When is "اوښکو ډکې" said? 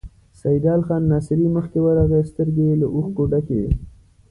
2.95-3.57